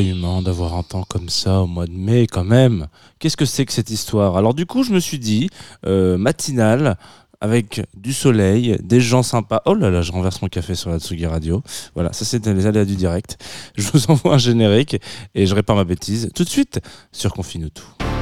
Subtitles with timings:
[0.00, 2.86] Humain d'avoir un temps comme ça au mois de mai quand même.
[3.18, 4.36] Qu'est-ce que c'est que cette histoire?
[4.36, 5.48] Alors du coup, je me suis dit,
[5.86, 6.96] euh, matinale,
[7.40, 9.62] avec du soleil, des gens sympas.
[9.66, 11.62] Oh là là, je renverse mon café sur la Tsugi Radio.
[11.94, 13.38] Voilà, ça c'était les aléas du direct.
[13.76, 14.96] Je vous envoie un générique
[15.34, 16.80] et je répare ma bêtise tout de suite
[17.12, 18.15] sur Confine tout.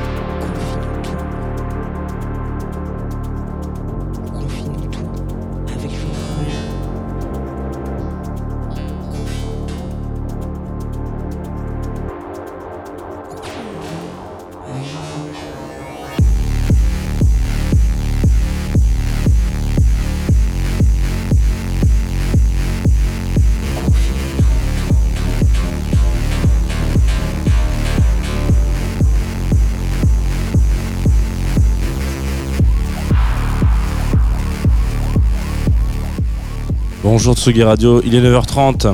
[37.17, 38.93] Bonjour Tsugi Radio, il est 9h30.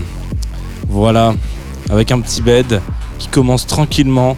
[0.91, 1.33] Voilà,
[1.89, 2.83] avec un petit bed
[3.19, 4.37] qui commence tranquillement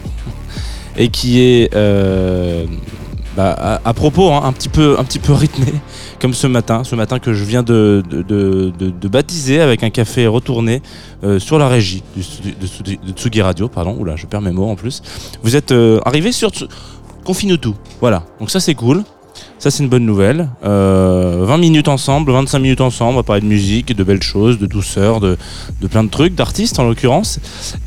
[0.95, 2.65] et qui est euh,
[3.35, 5.65] bah, à, propos hein, un, petit peu, un petit peu rythmé,
[6.21, 8.01] comme ce matin, ce matin que je viens de,
[9.11, 10.81] baptiser avec un café retourné
[11.25, 13.67] euh, sur la régie de, Tsugi Radio.
[13.67, 15.01] Pardon, oula, je perds mes mots en plus.
[15.43, 16.51] Vous êtes euh, arrivé sur
[17.25, 17.75] Confine tout.
[17.99, 19.03] Voilà, donc ça c'est cool.
[19.59, 20.49] Ça, c'est une bonne nouvelle.
[20.61, 24.59] 20 euh, minutes ensemble, 25 minutes ensemble, on va parler de musique, de belles choses,
[24.59, 25.37] de douceur, de,
[25.89, 27.39] plein de trucs, d'artistes en l'occurrence.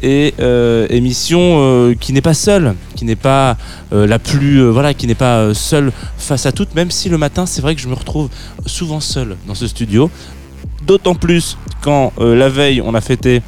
[0.02, 3.56] Et euh, émission euh, qui n'est pas seule, qui n'est pas
[3.92, 4.62] la plus.
[4.68, 7.80] voilà, qui n'est pas seule face à toutes, même si le matin, c'est vrai que
[7.80, 8.28] je me retrouve
[8.64, 10.10] souvent seul dans ce studio.
[10.86, 13.42] D'autant plus quand la veille, on a fêté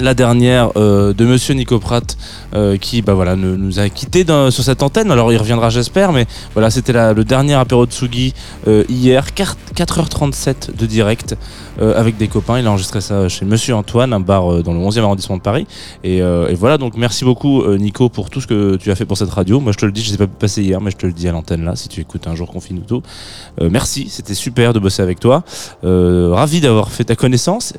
[0.00, 2.16] la dernière euh, de Monsieur Nico Pratt
[2.54, 5.10] euh, qui bah voilà nous a quitté sur cette antenne.
[5.10, 8.34] Alors il reviendra j'espère mais voilà c'était le dernier apéro de Sugi
[8.66, 11.36] euh, hier 4, h 37 de direct
[11.80, 12.58] avec des copains.
[12.58, 15.66] Il a enregistré ça chez Monsieur Antoine un bar dans le 11e arrondissement de Paris.
[16.04, 16.20] Et,
[16.54, 19.60] voilà donc merci beaucoup Nico pour tout ce que tu as fait pour cette radio.
[19.60, 21.28] Moi je te le dis je sais pas passé hier mais je te le dis
[21.28, 23.02] à l'antenne là si tu écoutes un jour confine tout.
[23.60, 25.42] Merci c'était super de bosser avec toi.
[25.82, 27.72] Ravi d'avoir fait ta connaissance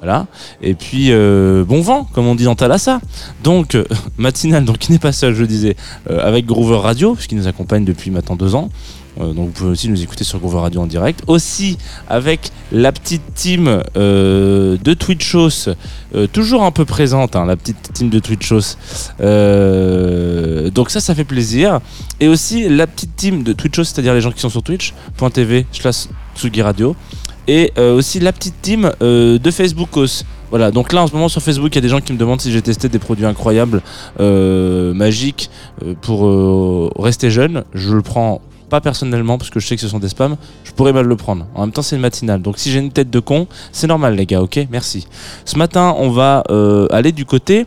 [0.00, 0.26] voilà.
[0.62, 3.00] Et puis euh, bon vent, comme on dit dans Talassa.
[3.42, 3.84] Donc euh,
[4.18, 5.76] matinal, donc qui n'est pas seul, je disais,
[6.10, 8.70] euh, avec Groover Radio, qui nous accompagne depuis maintenant deux ans.
[9.18, 11.22] donc vous pouvez aussi nous écouter sur Groover Radio en direct.
[11.26, 15.70] Aussi avec la petite team de Twitchos,
[16.32, 18.76] toujours un peu présente, hein, la petite team de Twitchos.
[20.70, 21.80] donc ça, ça fait plaisir.
[22.20, 26.06] Et aussi la petite team de Twitchos, c'est-à-dire les gens qui sont sur twitch.tv slash
[26.36, 26.94] Tsugi Radio
[27.48, 30.24] et euh, aussi la petite team euh, de Facebook OS.
[30.50, 32.18] Voilà, donc là en ce moment sur Facebook, il y a des gens qui me
[32.18, 33.82] demandent si j'ai testé des produits incroyables,
[34.20, 35.50] euh, magiques,
[36.00, 36.22] pour
[36.98, 37.64] rester jeune.
[37.74, 40.36] Je le prends pas personnellement parce que je sais que ce sont des spams.
[40.64, 41.46] Je pourrais mal le prendre.
[41.54, 42.40] En même temps, c'est une matinale.
[42.40, 44.66] Donc si j'ai une tête de con, c'est normal, les gars, ok?
[44.70, 45.06] Merci.
[45.44, 46.44] Ce matin, on va
[46.90, 47.66] aller du côté,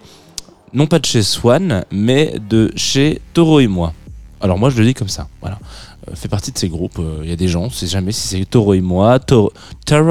[0.74, 3.94] non pas de chez Swan, mais de chez Toro et moi.
[4.42, 5.28] Alors moi, je le dis comme ça.
[5.40, 5.60] Voilà.
[6.10, 6.98] Euh, fait partie de ces groupes.
[6.98, 9.52] Il euh, y a des gens, on sait jamais si c'est Toro et moi, Toro,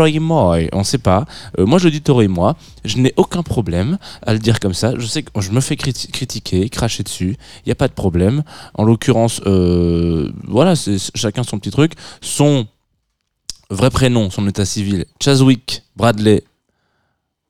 [0.06, 1.24] et moi, on sait pas.
[1.58, 2.56] Euh, moi, je dis Toro et moi.
[2.84, 4.94] Je n'ai aucun problème à le dire comme ça.
[4.96, 7.36] Je sais que je me fais critiquer, cracher dessus.
[7.64, 8.42] Il n'y a pas de problème.
[8.74, 11.94] En l'occurrence, voilà, c'est chacun son petit truc.
[12.20, 12.66] Son
[13.68, 16.42] vrai prénom, son état civil, Chaswick Bradley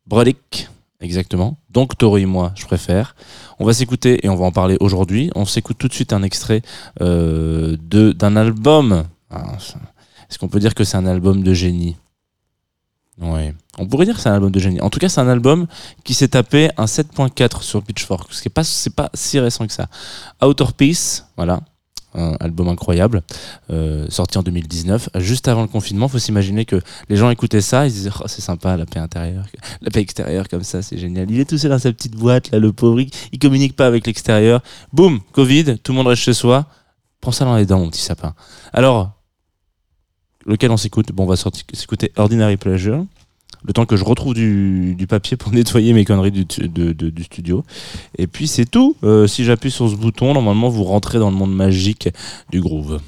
[0.07, 0.69] Brodick,
[1.01, 1.57] exactement.
[1.71, 3.15] Donc Toro et moi, je préfère.
[3.61, 5.31] On va s'écouter et on va en parler aujourd'hui.
[5.35, 6.63] On s'écoute tout de suite un extrait
[7.03, 9.05] euh, d'un album.
[9.31, 9.59] Ah,
[10.29, 11.99] est-ce qu'on peut dire que c'est un album de génie?
[13.21, 13.53] Oui.
[13.79, 14.81] On pourrait dire que c'est un album de génie.
[14.81, 15.67] En tout cas, c'est un album
[16.05, 19.89] qui s'est tapé un 7.4 sur Pitchfork, ce n'est pas si récent que ça.
[20.43, 21.61] Outer Peace, voilà,
[22.15, 23.23] un album incroyable,
[23.71, 26.09] euh, sorti en 2019, juste avant le confinement.
[26.09, 29.45] Faut s'imaginer que les gens écoutaient ça, ils disaient oh, c'est sympa la paix intérieure,
[29.81, 31.31] la paix extérieure comme ça, c'est génial.
[31.31, 34.07] Il est tout seul dans sa petite boîte là, le pauvre, il communique pas avec
[34.07, 34.63] l'extérieur.
[34.93, 36.67] Boum, Covid, tout le monde reste chez soi.
[37.21, 38.35] Prends ça dans les dents, mon petit sapin.
[38.73, 39.13] Alors,
[40.47, 41.13] lequel on s'écoute?
[41.13, 43.05] Bon, on va s'écouter Ordinary Pleasure
[43.65, 47.65] le temps que je retrouve du, papier pour nettoyer mes conneries du, studio.
[48.19, 48.97] Et puis c'est tout.
[49.05, 52.09] Euh, si j'appuie sur ce bouton, normalement vous rentrez dans le monde magique
[52.51, 53.01] du groove.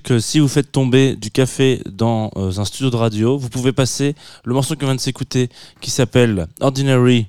[0.00, 3.72] Que si vous faites tomber du café dans euh, un studio de radio, vous pouvez
[3.72, 4.14] passer
[4.44, 5.48] le morceau qu'on vient de s'écouter
[5.80, 7.26] qui s'appelle Ordinary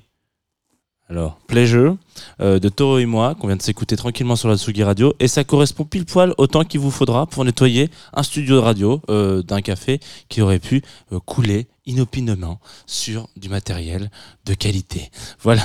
[1.08, 1.96] alors, Pleasure
[2.40, 5.28] euh, de Toro et moi, qu'on vient de s'écouter tranquillement sur la Tsugi Radio, et
[5.28, 9.00] ça correspond pile poil au temps qu'il vous faudra pour nettoyer un studio de radio
[9.08, 10.82] euh, d'un café qui aurait pu
[11.12, 14.10] euh, couler inopinément sur du matériel
[14.46, 15.10] de qualité.
[15.42, 15.64] Voilà,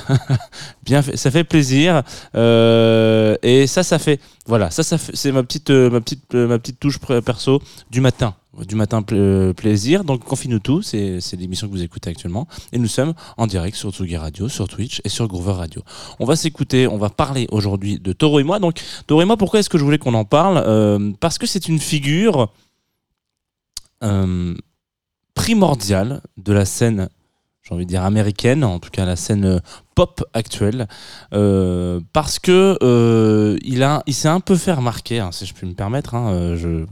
[0.83, 2.03] bien fait, ça fait plaisir.
[2.35, 6.99] Et ça, ça fait, voilà, ça, ça c'est ma petite, ma petite, ma petite touche
[6.99, 10.03] perso du matin du matin euh, plaisir.
[10.03, 12.48] Donc confine-nous tout, c'est l'émission que vous écoutez actuellement.
[12.71, 15.81] Et nous sommes en direct sur Tsugi Radio, sur Twitch et sur Groover Radio.
[16.20, 18.60] On va s'écouter, on va parler aujourd'hui de Toro et moi.
[18.60, 21.48] Donc Toro et moi, pourquoi est-ce que je voulais qu'on en parle euh, Parce que
[21.48, 22.51] c'est une figure
[24.03, 24.55] euh,
[25.34, 27.10] primordiale de la scène
[27.63, 29.62] j'ai envie de dire américaine, en tout cas la scène
[30.01, 30.88] pop actuelle,
[31.31, 35.53] euh, parce que euh, il a, il s'est un peu fait remarquer, hein, si je
[35.53, 36.15] puis me permettre.
[36.15, 36.86] Hein, je,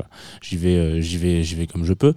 [0.44, 2.13] j'y vais, j'y vais, j'y vais comme je peux.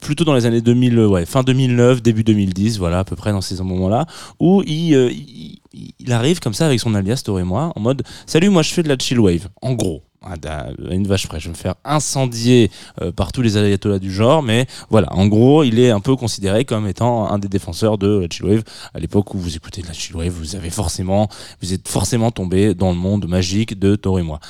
[0.00, 3.40] plutôt dans les années 2000, ouais, fin 2009, début 2010, voilà, à peu près dans
[3.40, 4.06] ces moments-là,
[4.38, 8.04] où il, il, il arrive comme ça avec son alias Tor et moi, en mode,
[8.26, 10.04] salut, moi je fais de la chill wave, en gros.
[10.22, 11.40] Ah, une vache près.
[11.40, 15.26] Je vais me faire incendier euh, par tous les ayatollahs du genre, mais voilà, en
[15.26, 18.62] gros, il est un peu considéré comme étant un des défenseurs de la chillwave.
[18.92, 21.28] À l'époque où vous écoutez de la chillwave, vous avez forcément,
[21.62, 24.40] vous êtes forcément tombé dans le monde magique de Thor et moi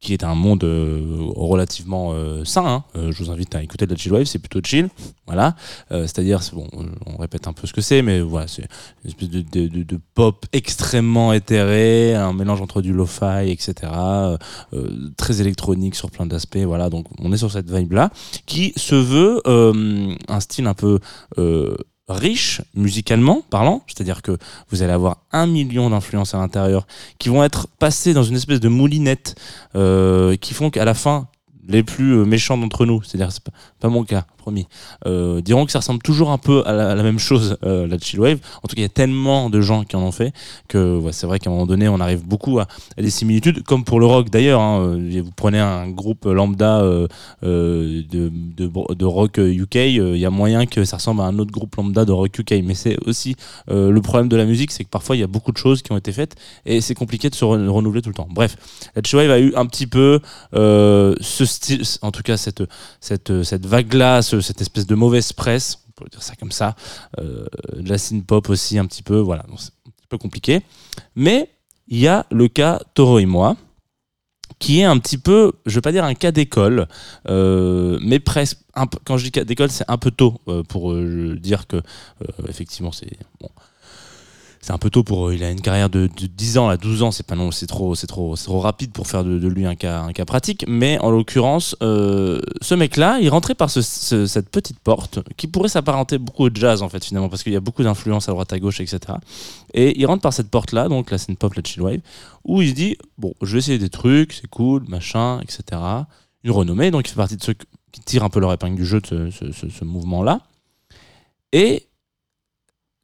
[0.00, 1.02] qui est un monde euh,
[1.34, 2.64] relativement euh, sain.
[2.66, 2.84] Hein.
[2.96, 4.88] Euh, je vous invite à écouter de la chill wave, c'est plutôt chill,
[5.26, 5.56] voilà.
[5.90, 6.68] C'est-à-dire, bon,
[7.06, 8.62] on répète un peu ce que c'est, mais voilà, c'est
[9.04, 13.92] une espèce de, de, de, pop extrêmement éthéré, un mélange entre du lo-fi, etc.
[15.16, 16.88] très électronique sur plein d'aspects, voilà.
[16.90, 18.10] Donc, on est sur cette vibe là,
[18.46, 20.98] qui se veut un style un peu
[22.08, 24.36] riche musicalement parlant, c'est-à-dire que
[24.70, 26.86] vous allez avoir un million d'influences à l'intérieur
[27.18, 29.34] qui vont être passées dans une espèce de moulinette
[29.76, 31.28] euh, qui font qu'à la fin
[31.68, 33.42] les plus euh, méchants d'entre nous, c'est-à-dire c'est
[33.80, 34.66] pas, mon cas, promis,
[35.06, 38.18] euh, diront que ça ressemble toujours un peu à la, même chose, euh, la chill
[38.18, 38.38] wave.
[38.62, 40.32] En tout cas, il y a tellement de gens qui en ont fait
[40.66, 44.00] que c'est vrai qu'à un moment donné, on arrive beaucoup à, des similitudes, comme pour
[44.00, 44.60] le rock d'ailleurs.
[44.60, 46.82] Hein, vous prenez un groupe lambda
[47.42, 51.76] de, de, rock UK, il y a moyen que ça ressemble à un autre groupe
[51.76, 52.62] lambda de rock UK.
[52.64, 53.36] Mais c'est aussi
[53.68, 55.92] le problème de la musique, c'est que parfois il y a beaucoup de choses qui
[55.92, 58.28] ont été faites et c'est compliqué de se renouveler tout le temps.
[58.30, 58.56] Bref,
[58.96, 60.20] la chill wave a eu un petit peu
[60.52, 61.57] ce
[62.02, 62.62] en tout cas cette,
[63.00, 66.76] vague-là, cette espèce de mauvaise presse, peut dire ça comme ça.
[67.18, 67.46] Euh,
[67.76, 70.62] de la synth pop aussi un petit peu, voilà, c'est un petit peu compliqué.
[71.16, 71.50] Mais
[71.88, 73.56] il y a le cas Toro et moi
[74.58, 76.88] qui est un petit peu, je vais pas dire un cas d'école,
[77.28, 78.58] euh, mais presque.
[79.04, 81.80] Quand je dis cas d'école, c'est un peu tôt euh, pour dire que
[82.48, 83.10] effectivement c'est
[83.40, 83.50] bon
[84.60, 87.10] c'est un peu tôt pour il a une carrière de, 10 ans à 12 ans
[87.10, 89.74] c'est pas non c'est trop c'est trop c'est trop rapide pour faire de, lui un
[89.74, 90.64] cas un cas pratique.
[90.68, 95.46] Mais en l'occurrence euh, ce mec là il rentrait par ce, cette petite porte qui
[95.46, 98.32] pourrait s'apparenter beaucoup au jazz en fait finalement parce qu'il y a beaucoup d'influence à
[98.32, 98.98] droite à gauche etc
[99.74, 102.00] et il rentre par cette porte là donc la scène pop la chill wave
[102.44, 105.80] où il se dit bon je vais essayer des trucs c'est cool machin etc
[106.44, 107.54] une renommée donc il fait partie de ceux
[107.92, 110.40] qui tirent un peu leur épingle du jeu de ce, ce mouvement là
[111.52, 111.86] et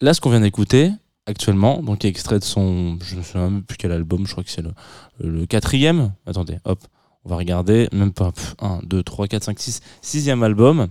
[0.00, 0.90] là ce qu'on vient d'écouter
[1.26, 4.32] actuellement, donc qui est extrait de son, je ne sais même plus quel album, je
[4.32, 4.72] crois que c'est le,
[5.18, 6.12] le quatrième.
[6.26, 6.80] Attendez, hop,
[7.24, 10.88] on va regarder, même pas 1, 2, 3, 4, 5, 6, sixième album.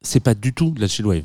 [0.00, 1.24] C'est pas du tout de la chill wave.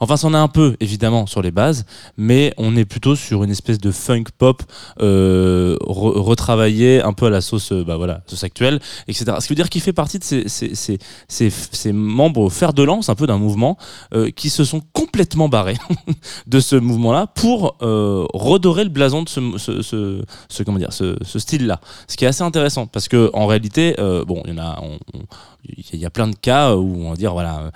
[0.00, 1.84] Enfin, c'en a un peu, évidemment, sur les bases,
[2.16, 4.62] mais on est plutôt sur une espèce de funk pop
[5.00, 9.36] euh, retravaillé un peu à la sauce, euh, bah voilà, sauce actuelle, etc.
[9.40, 13.26] Ce qui veut dire qu'il fait partie de ces, membres fer de lance un peu
[13.26, 13.76] d'un mouvement
[14.14, 15.76] euh, qui se sont complètement barrés
[16.46, 21.80] de ce mouvement-là pour euh, redorer le blason de ce, style-là.
[22.08, 23.94] Ce qui est assez intéressant parce que en réalité,
[24.26, 27.70] bon, il y a, plein de cas où on va dire voilà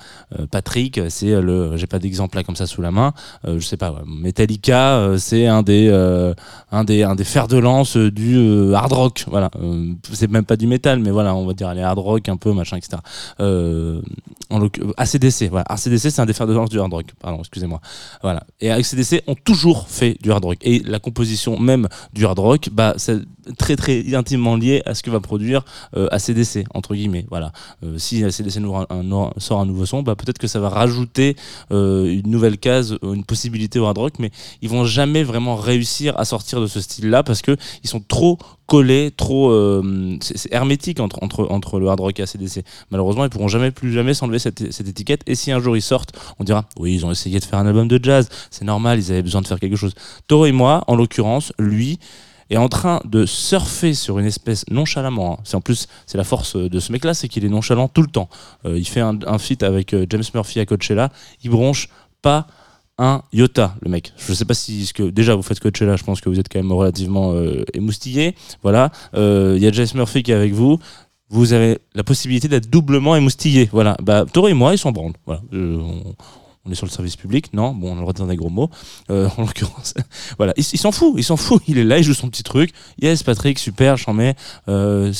[0.51, 1.99] Patrick c'est le j'ai pas
[2.35, 3.13] là comme ça sous la main
[3.47, 5.91] euh, je sais pas Metallica euh, c'est un des
[6.73, 9.51] un des un des fers de lance du hard rock voilà.
[10.13, 12.53] C'est même pas du métal mais voilà on va dire les hard rock un peu
[12.53, 12.99] machin etc
[13.39, 15.65] en ACDC voilà.
[15.69, 17.81] ACDC c'est un des fers de lance du hard rock pardon excusez-moi.
[18.23, 18.45] Voilà.
[18.61, 20.59] Et ACDC ont toujours fait du hard rock.
[20.63, 22.95] Et la composition même du hard rock bah
[23.59, 28.25] très très intimement lié à ce que va produire ACDC entre guillemets voilà euh, si
[28.31, 28.61] CDC
[29.39, 31.37] sort un nouveau son, bah, peut-être que ça va rajouter
[31.73, 34.31] euh, une nouvelle case, une possibilité au hard rock, mais
[34.63, 38.39] ils vont jamais vraiment réussir à sortir de ce style-là parce que ils sont trop
[38.67, 42.65] collés, trop euh, c'est hermétique entre, entre, entre le hard rock et ACDC.
[42.91, 45.23] Malheureusement, ils pourront jamais plus jamais s'enlever cette, cette, étiquette.
[45.27, 47.67] Et si un jour ils sortent, on dira oui, ils ont essayé de faire un
[47.67, 49.95] album de jazz, c'est normal, ils avaient besoin de faire quelque chose.
[50.29, 51.99] Toro et moi, en l'occurrence, lui,
[52.51, 55.35] est en train de surfer sur une espèce nonchalamment.
[55.35, 55.43] Hein.
[55.45, 58.09] C'est en plus c'est la force de ce mec-là, c'est qu'il est nonchalant tout le
[58.09, 58.29] temps.
[58.65, 61.11] Euh, il fait un, un feat avec euh, James Murphy à Coachella,
[61.43, 61.89] il bronche
[62.23, 62.47] pas
[62.97, 64.13] un iota le mec.
[64.17, 66.49] Je sais pas si ce que déjà vous faites Coachella je pense que vous êtes
[66.49, 68.35] quand même relativement euh, émoustillé.
[68.63, 68.93] Voilà.
[69.15, 70.79] Il y a James Murphy qui est avec vous.
[71.31, 73.69] Vous avez la possibilité d'être doublement émoustillé.
[73.73, 73.97] Voilà.
[74.01, 75.13] Bah et moi ils sont on
[76.71, 78.49] est sur le service public, non Bon, on a le droit de dire des gros
[78.49, 78.71] mots,
[79.11, 79.95] euh, en l'occurrence.
[80.39, 82.73] voilà, il, s'en fout, il s'en fout, il est là, il joue son petit truc.
[83.01, 84.35] Yes, Patrick, super, j'en mets.
[84.69, 85.13] Euh,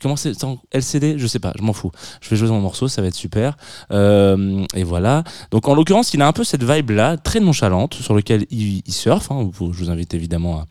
[0.00, 0.32] comment c'est
[0.72, 1.92] LCD Je sais pas, je m'en fous.
[2.20, 3.56] Je vais jouer mon morceau, ça va être super.
[3.92, 5.24] Euh, et voilà.
[5.50, 9.30] Donc, en l'occurrence, il a un peu cette vibe-là, très nonchalante, sur lequel il, surfe.
[9.30, 9.50] Hein.
[9.52, 10.64] je vous invite évidemment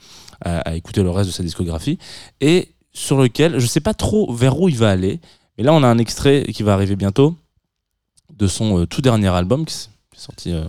[0.43, 1.99] à, écouter le reste de sa discographie.
[2.41, 5.19] Et sur lequel, je sais pas trop vers où il va aller.
[5.57, 7.35] Mais là, on a un extrait qui va arriver bientôt
[8.35, 9.65] de son tout dernier album,
[10.17, 10.65] sorti euh,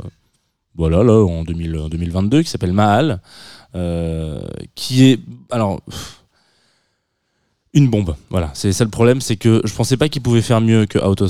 [0.74, 3.20] voilà, là, en, 2022, qui s'appelle Mahal,
[3.74, 4.40] euh,
[4.74, 5.20] qui est.
[5.50, 5.80] Alors
[7.74, 8.16] une bombe.
[8.30, 10.98] Voilà, c'est ça le problème, c'est que je pensais pas qu'il pouvait faire mieux que
[10.98, 11.26] Outer,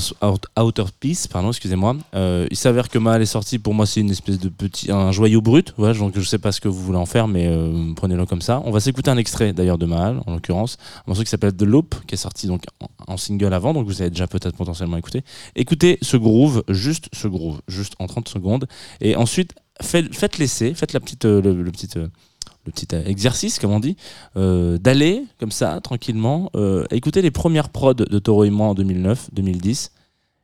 [0.57, 1.97] Outer Peace, pardon, excusez-moi.
[2.15, 5.11] Euh, il s'avère que Mahal est sorti, pour moi c'est une espèce de petit, un
[5.11, 7.93] joyau brut, voilà, donc je sais pas ce que vous voulez en faire, mais euh,
[7.95, 8.61] prenez-le comme ça.
[8.65, 11.63] On va s'écouter un extrait d'ailleurs de Mahal, en l'occurrence, un morceau qui s'appelle The
[11.63, 12.63] Loop, qui est sorti donc
[13.07, 15.23] en, single avant, donc vous avez déjà peut-être potentiellement écouté.
[15.55, 18.67] Écoutez ce groove, juste ce groove, juste en 30 secondes,
[19.01, 21.89] et ensuite faites, faites l'essai, faites la petite, euh, le, petit
[22.69, 23.97] petit exercice, comme on dit,
[24.37, 28.73] euh, d'aller comme ça, tranquillement, euh, écouter les premières prods de Toro et moi en
[28.73, 29.91] 2009, 2010,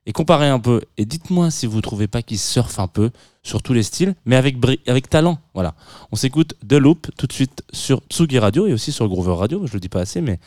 [0.05, 0.81] et comparer un peu.
[0.97, 3.09] Et dites-moi si vous trouvez pas qu'ils surfent un peu
[3.43, 5.37] sur tous les styles, mais avec, avec talent.
[5.53, 5.75] Voilà.
[6.11, 9.65] On s'écoute The Loop tout de suite sur Tsugi Radio et aussi sur Groover Radio.
[9.65, 10.39] Je le dis pas assez, mais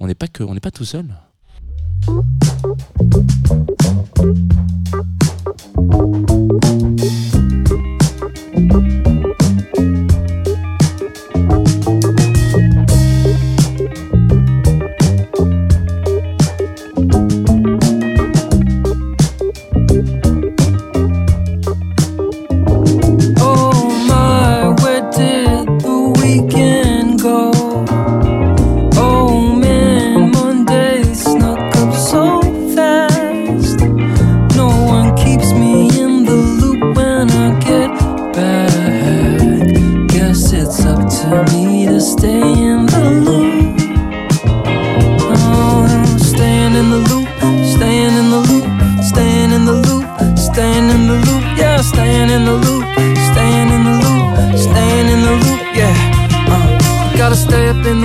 [0.00, 1.06] on n'est pas que, on n'est pas tout seul.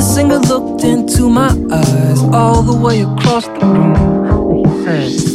[0.00, 4.64] The singer looked into my eyes all the way across the room.
[4.64, 5.29] He said,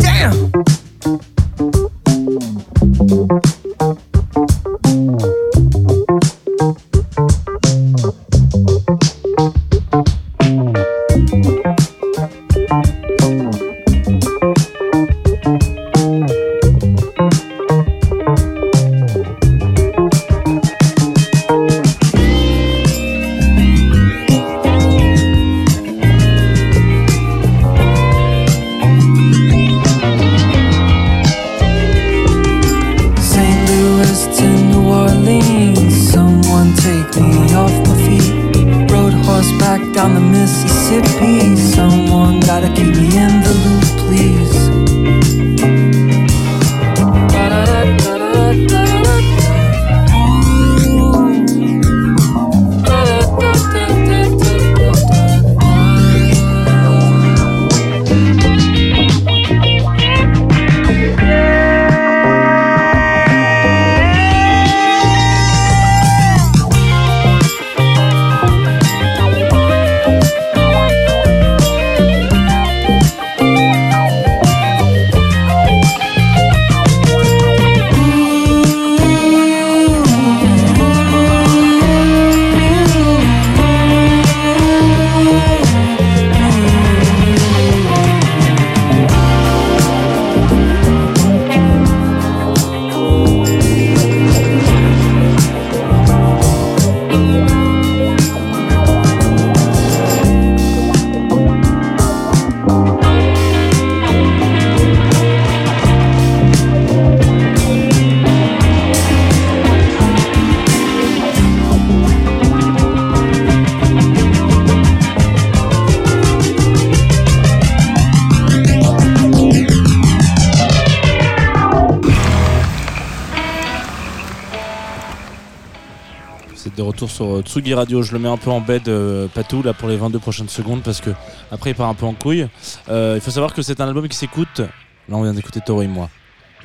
[126.85, 128.01] retour sur euh, Tsugi Radio.
[128.01, 130.81] Je le mets un peu en bed euh, Patou là pour les 22 prochaines secondes
[130.83, 131.09] parce que
[131.51, 132.48] après il part un peu en couille.
[132.89, 134.59] Euh, il faut savoir que c'est un album qui s'écoute.
[134.59, 136.09] Là on vient d'écouter Toro et moi.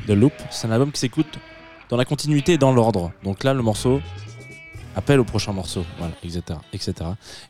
[0.06, 1.38] The Loop, c'est un album qui s'écoute
[1.88, 3.12] dans la continuité et dans l'ordre.
[3.24, 4.00] Donc là le morceau
[4.96, 6.94] appelle au prochain morceau, voilà, etc., etc.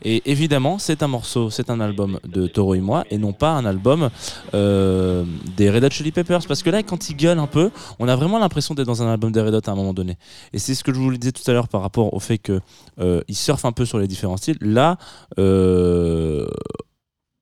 [0.02, 3.50] Et évidemment, c'est un morceau, c'est un album de Toro et moi, et non pas
[3.52, 4.10] un album
[4.54, 5.24] euh,
[5.56, 8.16] des Red Hot Chili Peppers, parce que là, quand ils gueulent un peu, on a
[8.16, 10.16] vraiment l'impression d'être dans un album des Red Hot à un moment donné.
[10.52, 12.60] Et c'est ce que je vous disais tout à l'heure par rapport au fait que
[13.00, 14.58] euh, surfent un peu sur les différents styles.
[14.60, 14.98] Là,
[15.38, 16.46] euh,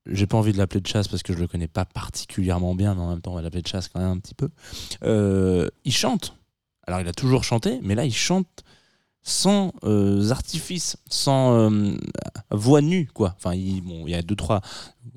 [0.06, 2.94] j'ai pas envie de l'appeler de chasse parce que je le connais pas particulièrement bien,
[2.94, 4.48] mais en même temps, on va l'appeler de chasse quand même un petit peu.
[5.02, 6.36] Euh, il chante.
[6.86, 8.64] Alors, il a toujours chanté, mais là, il chante
[9.22, 11.96] sans euh, artifice, sans euh,
[12.50, 13.34] voix nue, quoi.
[13.36, 14.60] Enfin, il, il y a deux, trois.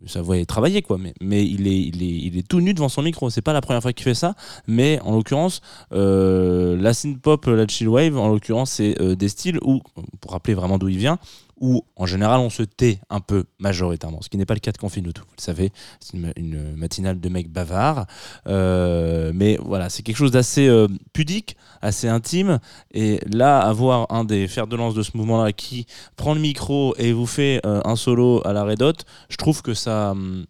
[0.05, 0.97] Sa voix est travaillée, quoi.
[0.97, 3.29] Mais, mais il, est, il, est, il est tout nu devant son micro.
[3.29, 4.35] C'est pas la première fois qu'il fait ça.
[4.67, 5.61] Mais en l'occurrence,
[5.93, 9.81] euh, la synth pop, la chill wave, en l'occurrence, c'est euh, des styles où,
[10.19, 11.17] pour rappeler vraiment d'où il vient,
[11.61, 14.71] où en général on se tait un peu majoritairement, ce qui n'est pas le cas
[14.71, 18.07] de Confine tout, vous le savez, c'est une, matinale de mecs bavards,
[18.47, 22.59] euh, mais voilà, c'est quelque chose d'assez euh, pudique, assez intime,
[22.93, 25.85] et là, avoir un des fers de lance de ce mouvement-là qui
[26.17, 28.81] prend le micro et vous fait euh, un solo à la Red
[29.29, 30.11] je trouve que ça...
[30.11, 30.45] hum,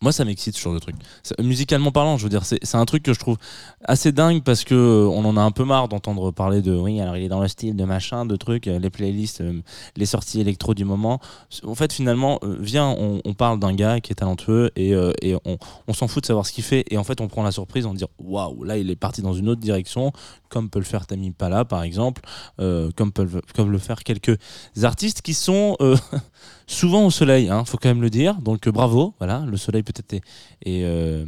[0.00, 0.94] moi, ça m'excite ce genre de truc.
[1.40, 3.36] Musicalement parlant, je veux dire, c'est un truc que je trouve
[3.84, 7.00] assez dingue parce que euh, on en a un peu marre d'entendre parler de oui,
[7.00, 9.60] alors il est dans le style de machin, de trucs, euh, les playlists, euh,
[9.96, 11.20] les sorties électro du moment.
[11.64, 14.94] En fait, finalement, viens, on, parle d'un gars qui est talentueux et,
[15.44, 16.84] on, on s'en fout de savoir ce qu'il fait.
[16.90, 19.32] Et en fait, on prend la surprise en dire waouh, là, il est parti dans
[19.32, 20.12] une autre direction,
[20.48, 22.22] comme peut le faire Tamim Pala, par exemple,
[22.60, 24.38] euh, comme peuvent comme le faire quelques
[24.82, 25.96] artistes qui sont euh,
[26.66, 28.34] souvent au soleil, hein, faut quand même le dire.
[28.40, 30.22] Donc euh, bravo, voilà, le soleil peut-être
[30.64, 31.24] est,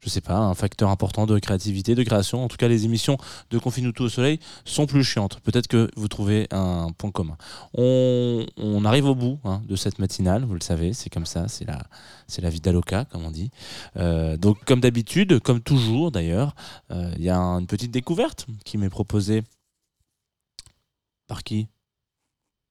[0.00, 2.44] je sais pas, un facteur important de créativité, de création.
[2.44, 3.18] En tout cas, les émissions
[3.50, 5.40] de Confinuto au soleil sont plus chiantes.
[5.40, 7.36] Peut-être que vous trouvez un point commun.
[7.74, 8.46] On,
[8.84, 11.82] arrive au bout hein, de cette matinale, vous le savez, c'est comme ça, c'est la,
[12.26, 13.50] c'est la vie d'Aloca, comme on dit.
[13.96, 16.54] Euh, donc, comme d'habitude, comme toujours d'ailleurs,
[16.90, 19.44] euh, il y a une petite découverte qui m'est proposée
[21.38, 21.68] qui?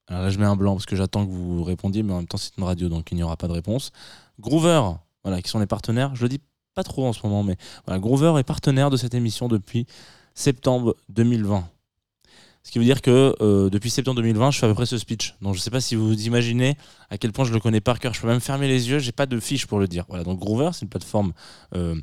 [0.07, 2.27] Alors là, je mets un blanc parce que j'attends que vous répondiez, mais en même
[2.27, 3.91] temps, c'est une radio, donc il n'y aura pas de réponse.
[4.39, 4.81] Groover,
[5.23, 6.15] voilà, qui sont les partenaires.
[6.15, 6.41] Je le dis
[6.83, 9.85] trop en ce moment, mais voilà, Groover est partenaire de cette émission depuis
[10.33, 11.67] septembre 2020.
[12.63, 14.97] Ce qui veut dire que euh, depuis septembre 2020, je fais à peu près ce
[14.97, 15.35] speech.
[15.41, 16.77] Donc je sais pas si vous vous imaginez
[17.09, 18.13] à quel point je le connais par cœur.
[18.13, 20.05] Je peux même fermer les yeux, j'ai pas de fiche pour le dire.
[20.09, 21.33] Voilà, donc Groover, c'est une plateforme
[21.73, 21.95] euh,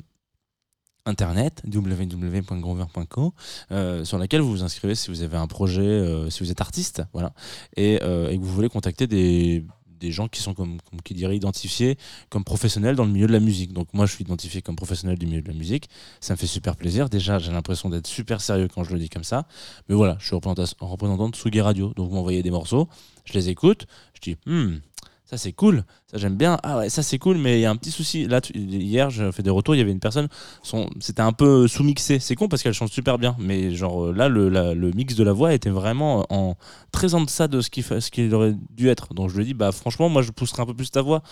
[1.05, 3.35] internet www.groover.co
[3.71, 7.03] euh, sur laquelle vous vous inscrivez si vous avez un projet, si vous êtes artiste,
[7.13, 7.33] voilà,
[7.77, 9.65] et que vous voulez contacter des
[9.99, 11.97] des gens qui sont comme, qui dirait identifiés
[12.29, 13.73] comme professionnels dans le milieu de la musique.
[13.73, 15.89] Donc moi je suis identifié comme professionnel du milieu de la musique,
[16.21, 17.09] ça me fait super plaisir.
[17.09, 19.47] Déjà j'ai l'impression d'être super sérieux quand je le dis comme ça,
[19.89, 22.89] mais voilà, je suis représentant, représentant de Sugi Radio, donc vous m'envoyez des morceaux,
[23.25, 24.77] je les écoute, je dis hmm,
[25.27, 27.71] ça c'est cool, ça j'aime bien, ah ouais ça c'est cool, mais il y a
[27.71, 28.27] un petit souci.
[28.27, 30.29] Là hier j'ai fait des retours, il y avait une personne,
[30.63, 34.13] son, c'était un peu sous-mixé, c'est con parce qu'elle chante super bien, mais genre euh,
[34.13, 36.57] là le, mix de la voix était vraiment en
[36.93, 39.15] très en deçà de ce qu'il ce qu'il aurait dû être.
[39.15, 41.23] Donc je lui ai dit bah franchement moi je pousserai un peu plus ta voix.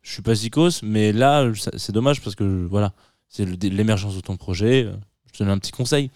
[0.00, 2.94] Je suis pas psychos, mais là c'est dommage parce que voilà
[3.28, 4.88] c'est l'émergence de ton projet.
[5.26, 6.10] Je te donne un petit conseil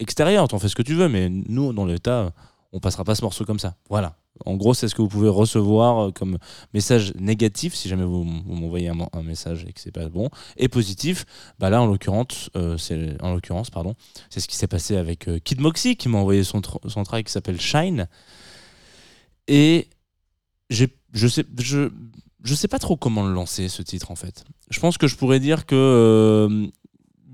[0.00, 2.32] extérieur, t'en fais ce que tu veux, mais nous dans l'état
[2.72, 3.76] on passera pas ce morceau comme ça.
[3.88, 4.16] Voilà.
[4.46, 6.38] En gros, c'est ce que vous pouvez recevoir euh, comme
[6.74, 10.28] message négatif si jamais vous, m'envoyez un, message et que c'est pas bon.
[10.56, 11.24] Et positif,
[11.58, 13.94] bah là en l'occurrence, euh, c'est en l'occurrence pardon,
[14.28, 17.26] c'est ce qui s'est passé avec euh, Kid Moxie qui m'a envoyé son, son track
[17.26, 18.08] qui s'appelle Shine.
[19.48, 19.88] Et
[20.70, 20.86] je
[21.26, 21.90] sais, je,
[22.42, 24.44] je sais pas trop comment le lancer ce titre en fait.
[24.70, 26.66] Je pense que je pourrais dire que euh,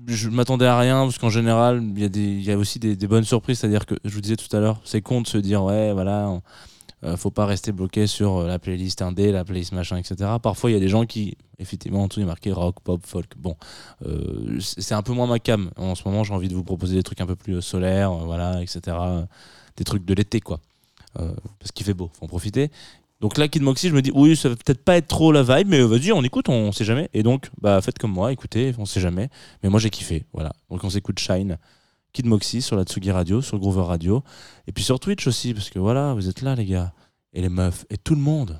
[0.07, 3.59] je m'attendais à rien parce qu'en général il y y a aussi des, bonnes surprises
[3.59, 5.63] c'est à dire que je vous disais tout à l'heure c'est con de se dire
[5.63, 6.41] ouais voilà
[7.15, 10.73] faut pas rester bloqué sur euh, la playlist indé la playlist machin etc parfois il
[10.73, 13.37] y a des gens qui effectivement en tout est marqué rock pop folk.
[13.37, 13.55] Bon
[14.05, 15.69] euh, c'est un peu moins ma cam.
[15.77, 18.11] En ce moment j'ai envie de vous proposer des trucs un peu plus euh, solaires
[18.11, 18.97] euh, voilà etc
[19.75, 20.59] des trucs de l'été quoi.
[21.19, 22.69] Euh, parce qu'il fait beau faut en profiter.
[23.19, 25.41] Donc là, Kid Moxie, je me dis, oui, ça va peut-être pas être trop la
[25.41, 27.09] vibe, mais euh, vas-y, on écoute, on sait jamais.
[27.15, 29.29] Et donc, bah, faites comme moi, écoutez, on sait jamais.
[29.63, 30.53] Mais moi, j'ai kiffé, voilà.
[30.69, 31.57] Donc, on s'écoute Shine,
[32.17, 34.23] Kid Moxie sur la Tsugi Radio, sur Groover Radio,
[34.65, 36.91] et puis sur Twitch aussi, parce que voilà, vous êtes là les gars,
[37.31, 38.59] et les meufs, et tout le monde.